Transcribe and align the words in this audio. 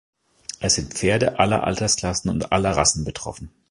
Es 0.59 0.73
sind 0.73 0.95
Pferde 0.95 1.37
aller 1.37 1.63
Altersklassen 1.63 2.31
und 2.31 2.51
aller 2.51 2.71
Rassen 2.75 3.05
betroffen. 3.05 3.51